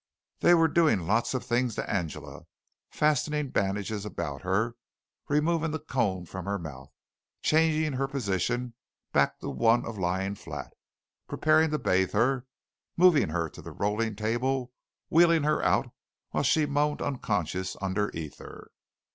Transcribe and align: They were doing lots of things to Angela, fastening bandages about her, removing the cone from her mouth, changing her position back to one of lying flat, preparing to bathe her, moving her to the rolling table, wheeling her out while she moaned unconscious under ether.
They 0.39 0.55
were 0.55 0.67
doing 0.67 1.01
lots 1.01 1.35
of 1.35 1.45
things 1.45 1.75
to 1.75 1.87
Angela, 1.87 2.47
fastening 2.89 3.51
bandages 3.51 4.03
about 4.03 4.41
her, 4.41 4.73
removing 5.29 5.69
the 5.69 5.79
cone 5.79 6.25
from 6.25 6.45
her 6.45 6.57
mouth, 6.57 6.91
changing 7.43 7.93
her 7.93 8.07
position 8.07 8.73
back 9.13 9.37
to 9.41 9.49
one 9.51 9.85
of 9.85 9.99
lying 9.99 10.33
flat, 10.33 10.73
preparing 11.27 11.69
to 11.69 11.77
bathe 11.77 12.13
her, 12.13 12.47
moving 12.97 13.29
her 13.29 13.47
to 13.49 13.61
the 13.61 13.71
rolling 13.73 14.15
table, 14.15 14.71
wheeling 15.09 15.43
her 15.43 15.61
out 15.61 15.93
while 16.31 16.43
she 16.43 16.65
moaned 16.65 17.03
unconscious 17.03 17.77
under 17.79 18.09
ether. 18.09 18.71